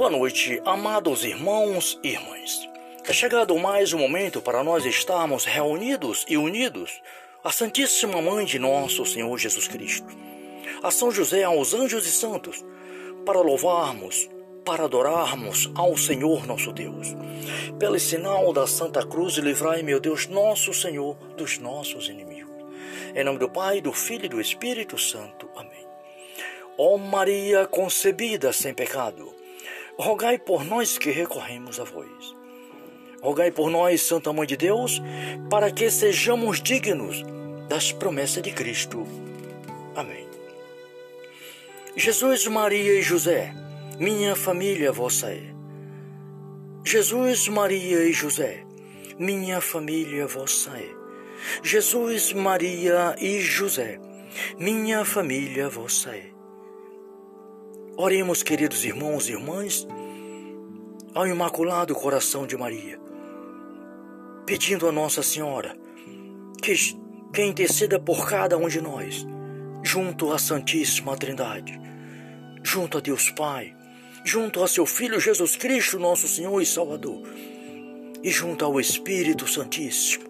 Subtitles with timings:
[0.00, 2.66] Boa noite, amados irmãos e irmãs.
[3.06, 7.02] É chegado mais um momento para nós estarmos reunidos e unidos
[7.44, 10.06] à Santíssima Mãe de nosso Senhor Jesus Cristo,
[10.82, 12.64] a São José, aos anjos e santos,
[13.26, 14.26] para louvarmos,
[14.64, 17.08] para adorarmos ao Senhor nosso Deus.
[17.78, 22.56] Pelo sinal da Santa Cruz, livrai, meu Deus, nosso Senhor, dos nossos inimigos.
[23.14, 25.46] Em nome do Pai, do Filho e do Espírito Santo.
[25.54, 25.86] Amém.
[26.78, 29.38] Ó Maria concebida sem pecado,
[30.00, 32.36] rogai por nós que recorremos a vós.
[33.22, 35.00] Rogai por nós, Santa Mãe de Deus,
[35.50, 37.22] para que sejamos dignos
[37.68, 39.06] das promessas de Cristo.
[39.94, 40.26] Amém.
[41.94, 43.54] Jesus, Maria e José,
[43.98, 45.42] minha família vossa é.
[46.82, 48.64] Jesus, Maria e José,
[49.18, 50.88] minha família vossa é.
[51.62, 54.00] Jesus, Maria e José,
[54.58, 56.39] minha família vossa é.
[58.02, 59.86] Oremos, queridos irmãos e irmãs,
[61.14, 62.98] ao Imaculado Coração de Maria,
[64.46, 65.76] pedindo a Nossa Senhora
[66.62, 66.72] que,
[67.30, 69.26] que interceda por cada um de nós,
[69.82, 71.78] junto à Santíssima Trindade,
[72.62, 73.76] junto a Deus Pai,
[74.24, 77.20] junto a seu Filho Jesus Cristo, nosso Senhor e Salvador,
[78.22, 80.24] e junto ao Espírito Santíssimo,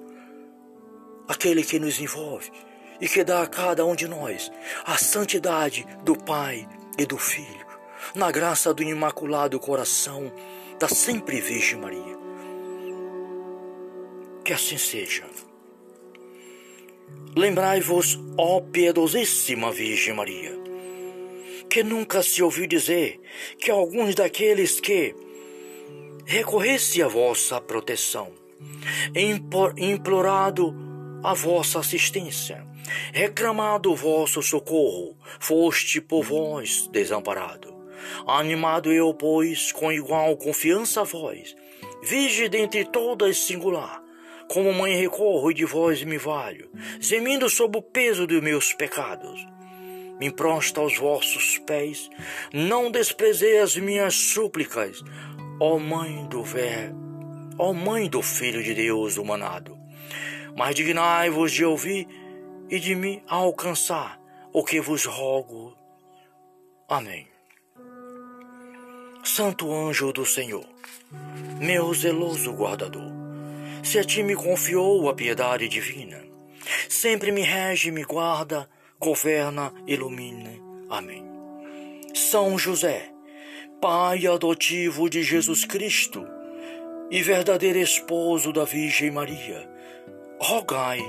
[1.29, 2.51] aquele que nos envolve
[3.01, 4.51] e que dá a cada um de nós
[4.85, 6.67] a santidade do Pai
[7.01, 7.67] e do Filho,
[8.15, 10.31] na graça do Imaculado Coração
[10.79, 12.19] da Sempre Virgem Maria.
[14.45, 15.25] Que assim seja.
[17.35, 20.53] Lembrai-vos, ó piedosíssima Virgem Maria,
[21.71, 23.19] que nunca se ouviu dizer
[23.59, 25.15] que alguns daqueles que
[26.27, 28.31] recorresse à vossa proteção,
[29.79, 30.75] implorado
[31.25, 32.67] a vossa assistência,
[33.13, 37.75] reclamado vosso socorro, foste por vós desamparado.
[38.27, 41.55] Animado eu, pois, com igual confiança a vós,
[42.03, 44.03] vige dentre todas singular,
[44.49, 49.47] como mãe recorro e de vós me valho, gemindo sob o peso dos meus pecados.
[50.19, 52.11] Me prosta aos vossos pés,
[52.53, 55.03] não desprezei as minhas súplicas,
[55.59, 56.99] ó Mãe do Verbo,
[57.59, 59.79] ó Mãe do Filho de Deus humanado.
[60.57, 62.07] Mas dignai-vos de ouvir
[62.71, 64.21] e de me alcançar
[64.53, 65.77] o que vos rogo.
[66.89, 67.27] Amém.
[69.25, 70.65] Santo anjo do Senhor,
[71.61, 73.11] meu zeloso guardador,
[73.83, 76.25] se a ti me confiou a piedade divina,
[76.89, 80.51] sempre me rege, me guarda, governa, ilumina.
[80.89, 81.25] Amém.
[82.15, 83.13] São José,
[83.81, 86.27] Pai adotivo de Jesus Cristo
[87.11, 89.69] e verdadeiro esposo da Virgem Maria,
[90.39, 91.01] rogai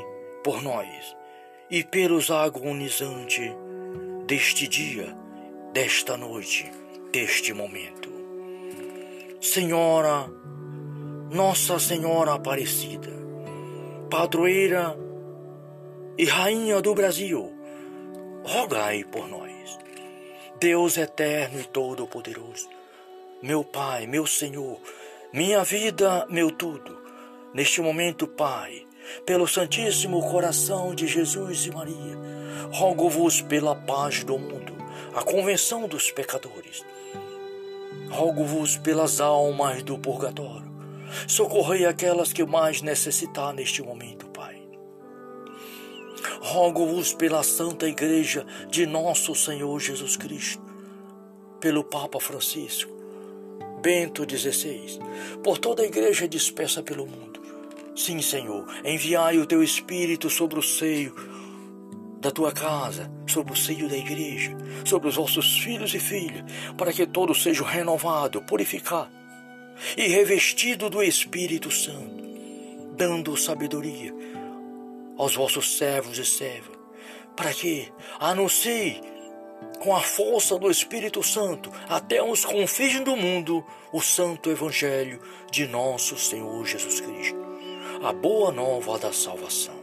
[0.43, 1.20] por nós
[1.71, 3.49] e pelos agonizantes
[4.27, 5.15] deste dia,
[5.71, 6.69] desta noite,
[7.13, 8.11] deste momento.
[9.39, 10.29] Senhora,
[11.31, 13.09] Nossa Senhora Aparecida,
[14.09, 14.97] padroeira
[16.17, 17.49] e rainha do Brasil,
[18.43, 19.79] rogai por nós.
[20.59, 22.67] Deus eterno e todo-poderoso,
[23.41, 24.77] meu Pai, meu Senhor,
[25.31, 27.01] minha vida, meu tudo,
[27.53, 28.85] neste momento, Pai,
[29.25, 32.17] pelo Santíssimo Coração de Jesus e Maria,
[32.71, 34.73] rogo-vos pela paz do mundo,
[35.13, 36.83] a convenção dos pecadores.
[38.09, 40.69] Rogo-vos pelas almas do purgatório.
[41.27, 44.61] Socorrei aquelas que mais necessitar neste momento, Pai.
[46.41, 50.61] Rogo-vos pela Santa Igreja de nosso Senhor Jesus Cristo,
[51.59, 52.91] pelo Papa Francisco,
[53.81, 54.99] Bento XVI,
[55.43, 57.30] por toda a Igreja dispersa pelo mundo
[58.01, 61.13] Sim, Senhor, enviai o teu Espírito sobre o seio
[62.19, 66.43] da tua casa, sobre o seio da igreja, sobre os vossos filhos e filhas,
[66.75, 69.13] para que todos sejam renovados, purificados
[69.95, 72.23] e revestidos do Espírito Santo,
[72.97, 74.11] dando sabedoria
[75.15, 76.75] aos vossos servos e servas,
[77.35, 77.87] para que
[78.19, 78.99] anuncie
[79.79, 85.21] com a força do Espírito Santo até os confins do mundo o santo evangelho
[85.51, 87.40] de nosso Senhor Jesus Cristo
[88.03, 89.75] a boa nova da salvação.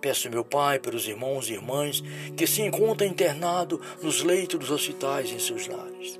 [0.00, 2.02] Peço, meu Pai, pelos irmãos e irmãs
[2.34, 6.18] que se encontram internados nos leitos dos hospitais em seus lares.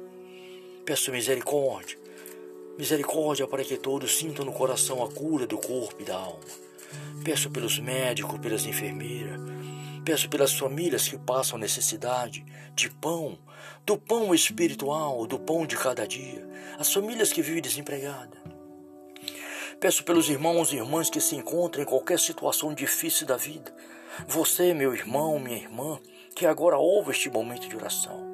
[0.84, 1.96] Peço misericórdia,
[2.76, 6.44] misericórdia para que todos sintam no coração a cura do corpo e da alma.
[7.24, 9.40] Peço pelos médicos, pelas enfermeiras,
[10.04, 12.44] peço pelas famílias que passam necessidade
[12.74, 13.38] de pão,
[13.86, 16.46] do pão espiritual, do pão de cada dia,
[16.78, 18.41] as famílias que vivem desempregadas.
[19.82, 23.74] Peço pelos irmãos e irmãs que se encontram em qualquer situação difícil da vida.
[24.28, 25.98] Você, meu irmão, minha irmã,
[26.36, 28.24] que agora ouve este momento de oração.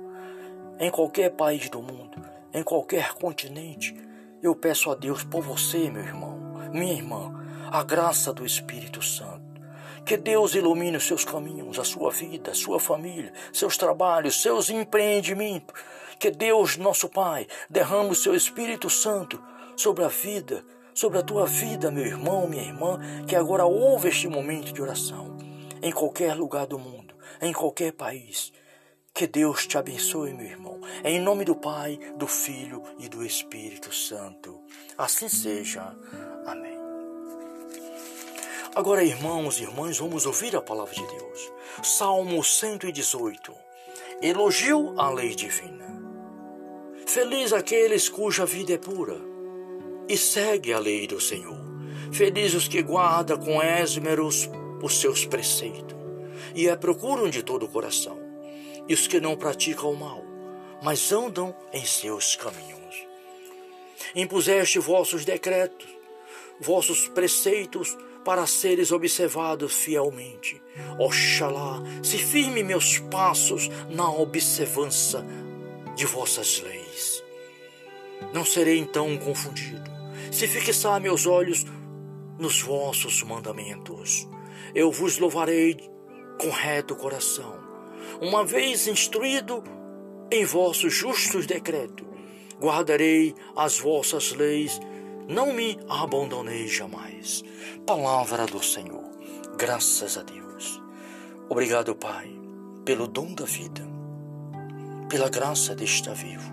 [0.78, 2.22] Em qualquer país do mundo,
[2.52, 3.96] em qualquer continente,
[4.42, 6.38] eu peço a Deus por você, meu irmão,
[6.70, 7.32] minha irmã,
[7.72, 9.62] a graça do Espírito Santo.
[10.04, 14.68] Que Deus ilumine os seus caminhos, a sua vida, a sua família, seus trabalhos, seus
[14.68, 15.74] empreendimentos.
[16.18, 19.42] Que Deus, nosso Pai, derrame o seu Espírito Santo
[19.74, 20.62] sobre a vida,
[20.98, 25.36] sobre a tua vida, meu irmão, minha irmã, que agora ouve este momento de oração,
[25.80, 28.52] em qualquer lugar do mundo, em qualquer país.
[29.14, 30.80] Que Deus te abençoe, meu irmão.
[31.04, 34.60] Em nome do Pai, do Filho e do Espírito Santo.
[34.96, 35.96] Assim seja.
[36.44, 36.76] Amém.
[38.74, 41.52] Agora, irmãos e irmãs, vamos ouvir a palavra de Deus.
[41.80, 43.54] Salmo 118.
[44.20, 45.86] Elogio à lei divina.
[47.06, 49.27] Feliz aqueles cuja vida é pura
[50.08, 51.58] e segue a lei do Senhor.
[52.12, 54.48] Feliz os que guardam com esmeros
[54.82, 55.98] os seus preceitos
[56.54, 58.18] e a procuram de todo o coração.
[58.88, 60.24] E os que não praticam o mal,
[60.82, 63.06] mas andam em seus caminhos.
[64.14, 65.86] Impuseste vossos decretos,
[66.60, 70.60] vossos preceitos para seres observados fielmente.
[70.98, 75.24] Oxalá se firme meus passos na observância
[75.94, 77.22] de vossas leis.
[78.32, 79.90] Não serei então confundido,
[80.30, 81.64] se fixar meus olhos
[82.38, 84.28] nos vossos mandamentos.
[84.74, 85.76] Eu vos louvarei
[86.38, 87.54] com reto coração,
[88.20, 89.62] uma vez instruído
[90.30, 92.06] em vossos justos decretos.
[92.60, 94.80] Guardarei as vossas leis,
[95.28, 97.42] não me abandonei jamais.
[97.86, 99.04] Palavra do Senhor.
[99.56, 100.82] Graças a Deus.
[101.48, 102.30] Obrigado, Pai,
[102.84, 103.87] pelo dom da vida,
[105.08, 106.52] pela graça de estar vivo,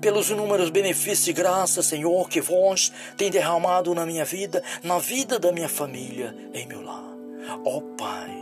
[0.00, 5.38] pelos inúmeros benefícios e graças, Senhor, que vós tem derramado na minha vida, na vida
[5.38, 7.14] da minha família, em meu lar.
[7.64, 8.34] Ó Pai,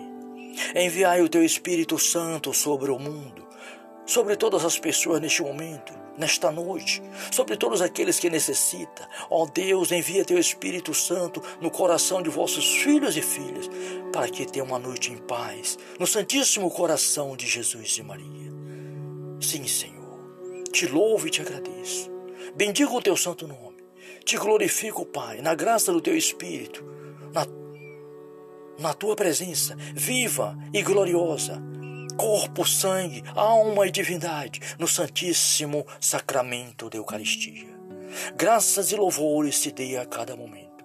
[0.75, 3.46] enviai o teu Espírito Santo sobre o mundo,
[4.06, 9.06] sobre todas as pessoas neste momento, nesta noite, sobre todos aqueles que necessitam.
[9.31, 13.69] Ó Deus, envia teu Espírito Santo no coração de vossos filhos e filhas,
[14.12, 18.52] para que tenham uma noite em paz, no Santíssimo Coração de Jesus e Maria.
[19.52, 22.10] Sim, Senhor, te louvo e te agradeço.
[22.56, 23.84] Bendigo o teu santo nome.
[24.25, 26.82] Te glorifico, Pai, na graça do teu Espírito,
[27.34, 27.46] na,
[28.78, 31.62] na tua presença viva e gloriosa
[32.16, 37.69] corpo, sangue, alma e divindade no Santíssimo Sacramento da Eucaristia.
[38.34, 40.82] Graças e louvores se dê a cada momento.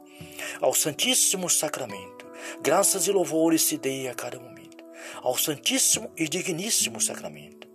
[0.59, 2.25] Ao Santíssimo Sacramento,
[2.61, 4.83] graças e louvores se dê a cada momento.
[5.21, 7.66] Ao Santíssimo e Digníssimo Sacramento,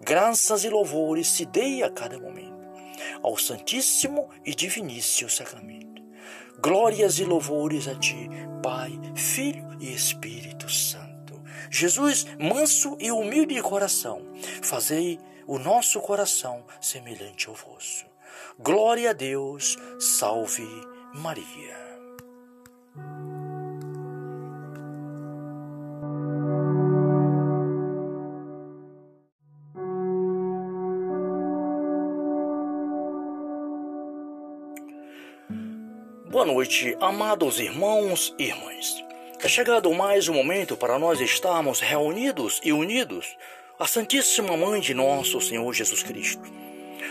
[0.00, 2.54] graças e louvores se dê a cada momento.
[3.22, 6.02] Ao Santíssimo e Diviníssimo Sacramento.
[6.60, 8.28] Glórias e louvores a ti,
[8.62, 11.42] Pai, Filho e Espírito Santo.
[11.70, 14.22] Jesus, manso e humilde de coração,
[14.62, 18.06] fazei o nosso coração semelhante ao vosso.
[18.58, 20.66] Glória a Deus, salve
[21.12, 21.93] Maria.
[36.34, 39.04] Boa noite, amados irmãos e irmãs.
[39.40, 43.36] É chegado mais um momento para nós estarmos reunidos e unidos
[43.78, 46.42] à Santíssima Mãe de nosso Senhor Jesus Cristo,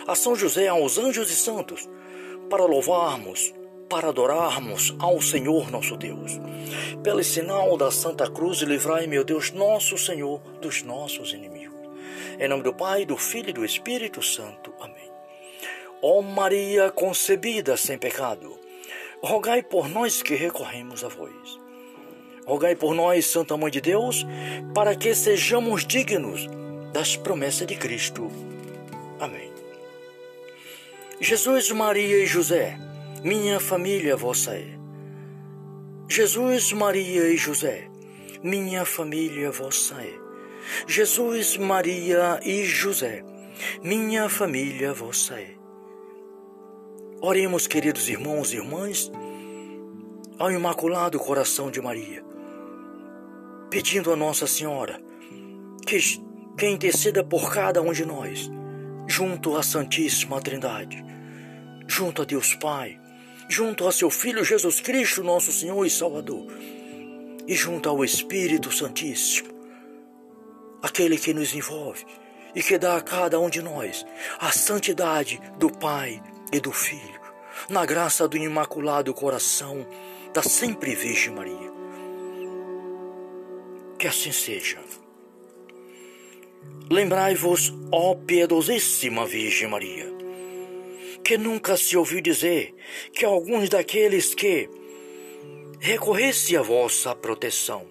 [0.05, 1.89] a São José, aos anjos e santos,
[2.49, 3.53] para louvarmos,
[3.89, 6.33] para adorarmos ao Senhor nosso Deus.
[7.01, 11.79] Pelo sinal da Santa Cruz, livrai, meu Deus, nosso Senhor, dos nossos inimigos.
[12.37, 14.73] Em nome do Pai, do Filho e do Espírito Santo.
[14.81, 15.09] Amém.
[16.01, 18.61] Ó Maria concebida sem pecado,
[19.23, 21.59] rogai por nós que recorremos a vós.
[22.45, 24.25] Rogai por nós, Santa Mãe de Deus,
[24.75, 26.49] para que sejamos dignos
[26.91, 28.29] das promessas de Cristo.
[29.21, 29.49] Amém.
[31.21, 32.77] Jesus, Maria e José,
[33.23, 34.77] minha família vossa é.
[36.09, 37.87] Jesus, Maria e José,
[38.43, 40.13] minha família vossa é.
[40.85, 43.23] Jesus, Maria e José,
[43.81, 45.62] minha família vossa é.
[47.25, 49.09] Oremos, queridos irmãos e irmãs,
[50.37, 52.21] ao Imaculado Coração de Maria
[53.69, 55.01] pedindo a Nossa Senhora
[55.87, 55.97] que,
[56.57, 58.51] que interceda por cada um de nós,
[59.07, 61.01] junto à Santíssima Trindade,
[61.87, 62.99] junto a Deus Pai,
[63.47, 66.45] junto a seu Filho Jesus Cristo, nosso Senhor e Salvador,
[67.47, 69.47] e junto ao Espírito Santíssimo,
[70.81, 72.05] aquele que nos envolve
[72.53, 74.05] e que dá a cada um de nós
[74.39, 76.21] a santidade do Pai
[76.53, 77.19] e do Filho,
[77.67, 79.85] na graça do Imaculado Coração
[80.31, 81.73] da Sempre Virgem Maria.
[83.97, 84.77] Que assim seja.
[86.91, 90.05] Lembrai-vos, ó piedosíssima Virgem Maria,
[91.23, 92.75] que nunca se ouviu dizer
[93.11, 94.69] que alguns daqueles que
[95.79, 97.87] recorresse a vossa proteção,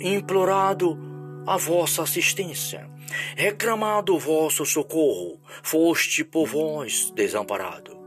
[0.00, 0.98] implorado
[1.46, 2.91] a vossa assistência,
[3.36, 8.00] reclamado vosso socorro, foste por vós desamparado.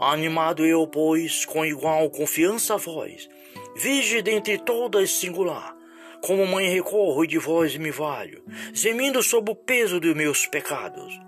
[0.00, 3.28] Animado eu, pois, com igual confiança a vós,
[3.76, 5.74] vige dentre todas singular,
[6.20, 8.42] como mãe recorro e de vós me valho,
[8.72, 11.18] gemindo sob o peso dos meus pecados.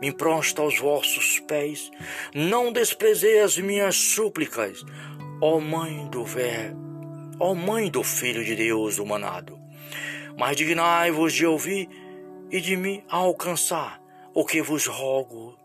[0.00, 1.90] Me prosta aos vossos pés,
[2.34, 4.82] não desprezei as minhas súplicas,
[5.42, 6.80] ó Mãe do Verbo,
[7.38, 9.58] ó Mãe do Filho de Deus humanado.
[10.38, 11.86] Mas dignai-vos de ouvir
[12.50, 14.00] e de me alcançar
[14.34, 15.56] o que vos rogo.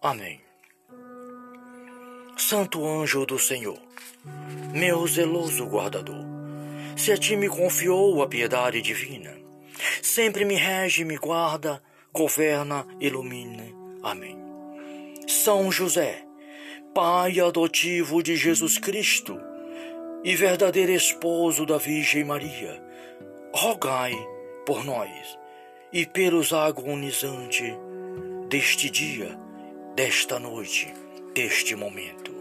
[0.00, 0.40] Amém.
[2.36, 3.78] Santo anjo do Senhor,
[4.72, 6.24] meu zeloso guardador,
[6.96, 9.36] se a ti me confiou a piedade divina,
[10.02, 13.64] sempre me rege, me guarda, governa, ilumina.
[14.02, 14.38] Amém.
[15.28, 16.24] São José,
[16.94, 19.40] Pai adotivo de Jesus Cristo
[20.24, 22.82] e verdadeiro esposo da Virgem Maria,
[23.54, 24.12] rogai
[24.66, 25.38] por nós
[25.92, 27.74] e pelos agonizantes
[28.48, 29.38] deste dia,
[29.94, 30.92] desta noite,
[31.34, 32.32] deste momento.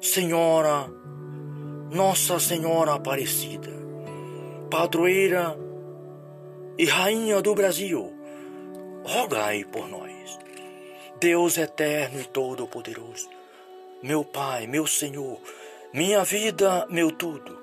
[0.00, 0.88] Senhora,
[1.90, 3.72] Nossa Senhora Aparecida,
[4.70, 5.58] padroeira
[6.78, 8.12] e rainha do Brasil,
[9.04, 10.38] rogai por nós.
[11.18, 13.28] Deus eterno e todo-poderoso,
[14.02, 15.38] meu Pai, meu Senhor,
[15.92, 17.58] minha vida, meu tudo,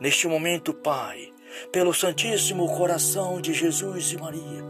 [0.00, 1.32] neste momento, Pai,
[1.72, 4.64] pelo Santíssimo Coração de Jesus e Maria,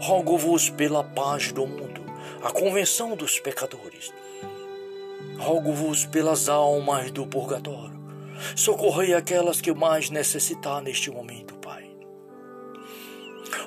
[0.00, 2.00] rogo-vos pela paz do mundo,
[2.42, 4.12] a convenção dos pecadores.
[5.38, 7.98] Rogo-vos pelas almas do purgatório.
[8.56, 11.88] Socorrei aquelas que mais necessitar neste momento, Pai.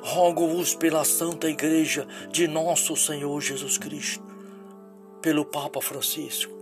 [0.02, 4.24] Rogo-vos pela Santa Igreja de nosso Senhor Jesus Cristo,
[5.22, 6.54] pelo Papa Francisco,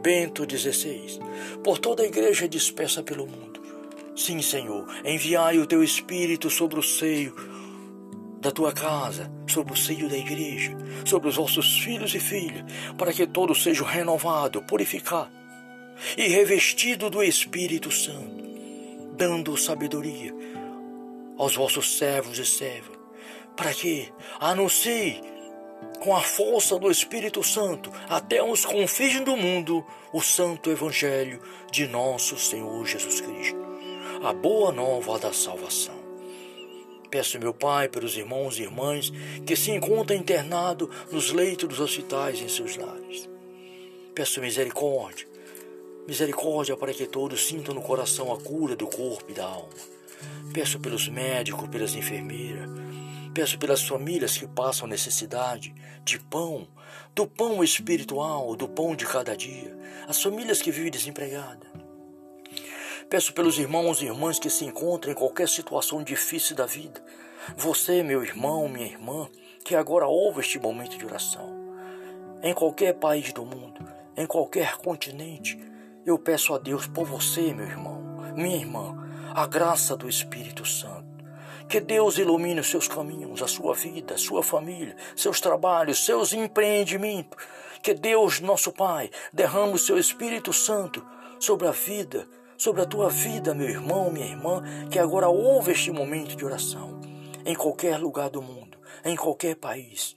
[0.00, 1.18] Bento XVI,
[1.62, 3.49] por toda a Igreja dispersa pelo mundo
[4.14, 7.34] Sim, Senhor, enviai o teu Espírito sobre o seio
[8.40, 12.64] da tua casa, sobre o seio da igreja, sobre os vossos filhos e filhas,
[12.96, 15.32] para que todos sejam renovados, purificados
[16.16, 18.42] e revestidos do Espírito Santo,
[19.16, 20.34] dando sabedoria
[21.36, 22.98] aos vossos servos e servas,
[23.54, 25.20] para que anuncie
[26.00, 31.40] com a força do Espírito Santo até os confins do mundo o santo evangelho
[31.70, 33.59] de nosso Senhor Jesus Cristo
[34.22, 35.98] a boa nova da salvação.
[37.10, 39.10] Peço, meu Pai, pelos irmãos e irmãs
[39.46, 43.30] que se encontram internados nos leitos dos hospitais em seus lares.
[44.14, 45.26] Peço misericórdia,
[46.06, 49.70] misericórdia para que todos sintam no coração a cura do corpo e da alma.
[50.52, 52.68] Peço pelos médicos, pelas enfermeiras,
[53.32, 55.74] peço pelas famílias que passam necessidade
[56.04, 56.68] de pão,
[57.14, 59.74] do pão espiritual, do pão de cada dia,
[60.06, 61.79] as famílias que vivem desempregadas.
[63.10, 67.02] Peço pelos irmãos e irmãs que se encontram em qualquer situação difícil da vida.
[67.56, 69.28] Você, meu irmão, minha irmã,
[69.64, 71.74] que agora ouve este momento de oração.
[72.40, 73.84] Em qualquer país do mundo,
[74.16, 75.58] em qualquer continente,
[76.06, 78.00] eu peço a Deus por você, meu irmão,
[78.36, 78.96] minha irmã,
[79.34, 81.10] a graça do Espírito Santo.
[81.68, 86.32] Que Deus ilumine os seus caminhos, a sua vida, a sua família, seus trabalhos, seus
[86.32, 87.44] empreendimentos.
[87.82, 91.04] Que Deus, nosso Pai, derrame o seu Espírito Santo
[91.40, 92.28] sobre a vida,
[92.60, 97.00] sobre a tua vida, meu irmão, minha irmã, que agora ouve este momento de oração,
[97.42, 100.14] em qualquer lugar do mundo, em qualquer país.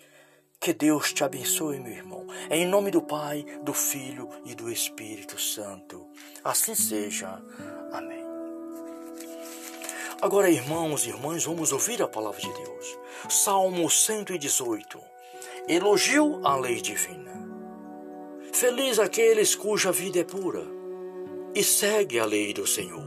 [0.59, 5.39] Que Deus te abençoe, meu irmão, em nome do Pai, do Filho e do Espírito
[5.39, 6.05] Santo.
[6.43, 7.41] Assim seja.
[7.93, 8.25] Amém.
[10.21, 12.99] Agora, irmãos e irmãs, vamos ouvir a palavra de Deus.
[13.29, 14.99] Salmo 118.
[15.69, 17.41] Elogio à lei divina.
[18.51, 20.82] Feliz aqueles cuja vida é pura
[21.55, 23.03] e segue a lei do Senhor.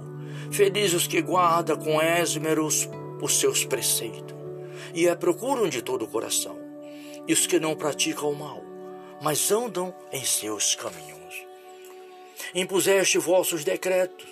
[0.51, 2.89] Felizes os que guardam com esmeros
[3.21, 4.37] os seus preceitos
[4.95, 6.59] e a procuram de todo o coração,
[7.27, 8.63] e os que não praticam o mal,
[9.21, 11.17] mas andam em seus caminhos.
[12.55, 14.27] Impuseste vossos decretos,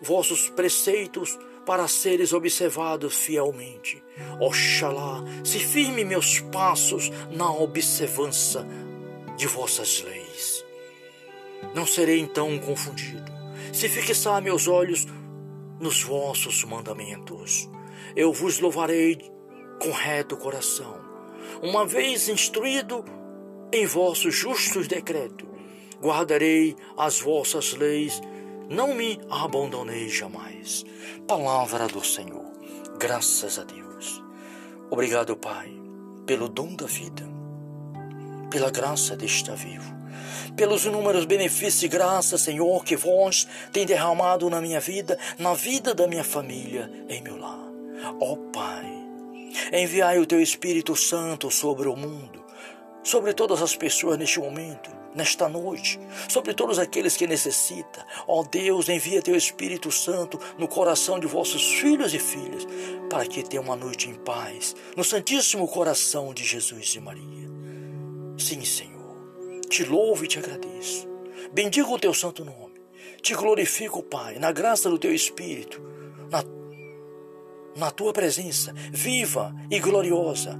[0.00, 1.36] vossos preceitos
[1.66, 4.02] para seres observados fielmente.
[4.40, 8.64] Oxalá se firme meus passos na observância
[9.36, 10.64] de vossas leis.
[11.74, 13.37] Não serei então confundido
[13.72, 15.06] se fixar meus olhos
[15.80, 17.68] nos vossos mandamentos.
[18.16, 19.18] Eu vos louvarei
[19.80, 20.98] com reto coração,
[21.62, 23.04] uma vez instruído
[23.72, 25.46] em vossos justos decretos.
[26.00, 28.20] Guardarei as vossas leis,
[28.68, 30.84] não me abandonei jamais.
[31.26, 32.52] Palavra do Senhor,
[32.98, 34.22] graças a Deus.
[34.90, 35.70] Obrigado, Pai,
[36.24, 37.28] pelo dom da vida,
[38.58, 39.94] pela graça de estar vivo,
[40.56, 45.94] pelos inúmeros benefícios e graças, Senhor, que vós tem derramado na minha vida, na vida
[45.94, 47.68] da minha família, em meu lar.
[48.20, 48.84] Ó Pai,
[49.72, 52.44] enviai o teu Espírito Santo sobre o mundo,
[53.04, 58.02] sobre todas as pessoas neste momento, nesta noite, sobre todos aqueles que necessitam.
[58.26, 62.66] Ó Deus, envia teu Espírito Santo no coração de vossos filhos e filhas,
[63.08, 67.48] para que tenham uma noite em paz, no Santíssimo Coração de Jesus e Maria.
[68.38, 71.08] Sim, Senhor, te louvo e te agradeço.
[71.52, 72.80] Bendigo o teu santo nome.
[73.20, 75.82] Te glorifico, Pai, na graça do teu Espírito,
[76.30, 76.44] na,
[77.76, 80.58] na tua presença viva e gloriosa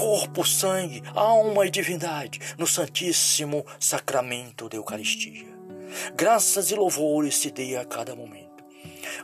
[0.00, 5.46] corpo, sangue, alma e divindade no Santíssimo Sacramento da Eucaristia.
[6.14, 8.64] Graças e louvores se dê a cada momento.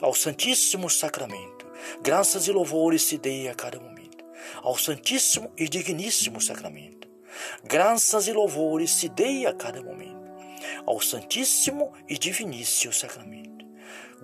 [0.03, 1.67] Ao Santíssimo Sacramento,
[2.03, 4.23] graças e louvores se dê a cada momento.
[4.63, 7.09] Ao Santíssimo e Digníssimo Sacramento,
[7.65, 10.17] graças e louvores se dê a cada momento.
[10.85, 13.65] Ao Santíssimo e Diviníssimo Sacramento.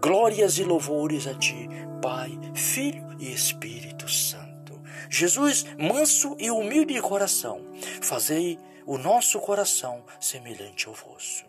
[0.01, 1.69] Glórias e louvores a Ti,
[2.01, 4.81] Pai, Filho e Espírito Santo.
[5.09, 7.61] Jesus, manso e humilde de coração,
[8.01, 11.45] fazei o nosso coração semelhante ao vosso.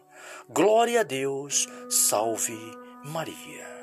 [0.49, 2.57] Glória a Deus, salve
[3.03, 3.82] Maria.